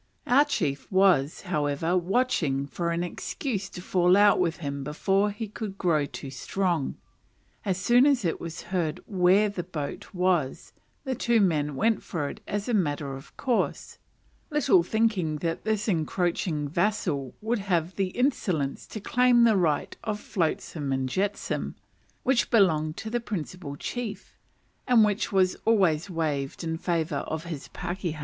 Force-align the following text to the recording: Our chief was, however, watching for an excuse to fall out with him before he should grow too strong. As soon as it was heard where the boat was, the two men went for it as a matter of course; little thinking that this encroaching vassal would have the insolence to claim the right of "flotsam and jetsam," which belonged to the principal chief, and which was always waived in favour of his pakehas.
Our 0.25 0.45
chief 0.45 0.91
was, 0.91 1.41
however, 1.41 1.95
watching 1.95 2.65
for 2.65 2.89
an 2.89 3.03
excuse 3.03 3.69
to 3.69 3.83
fall 3.83 4.17
out 4.17 4.39
with 4.39 4.57
him 4.57 4.83
before 4.83 5.29
he 5.29 5.45
should 5.55 5.77
grow 5.77 6.07
too 6.07 6.31
strong. 6.31 6.95
As 7.63 7.77
soon 7.77 8.07
as 8.07 8.25
it 8.25 8.41
was 8.41 8.63
heard 8.73 8.99
where 9.05 9.47
the 9.47 9.61
boat 9.61 10.11
was, 10.11 10.73
the 11.03 11.13
two 11.13 11.39
men 11.39 11.75
went 11.75 12.01
for 12.01 12.27
it 12.29 12.41
as 12.47 12.67
a 12.67 12.73
matter 12.73 13.13
of 13.13 13.37
course; 13.37 13.99
little 14.49 14.81
thinking 14.81 15.35
that 15.35 15.65
this 15.65 15.87
encroaching 15.87 16.67
vassal 16.67 17.35
would 17.39 17.59
have 17.59 17.95
the 17.95 18.07
insolence 18.07 18.87
to 18.87 18.99
claim 18.99 19.43
the 19.43 19.55
right 19.55 19.95
of 20.03 20.19
"flotsam 20.19 20.91
and 20.91 21.09
jetsam," 21.09 21.75
which 22.23 22.49
belonged 22.49 22.97
to 22.97 23.11
the 23.11 23.19
principal 23.19 23.75
chief, 23.75 24.35
and 24.87 25.05
which 25.05 25.31
was 25.31 25.53
always 25.63 26.09
waived 26.09 26.63
in 26.63 26.75
favour 26.75 27.17
of 27.17 27.43
his 27.43 27.67
pakehas. 27.67 28.19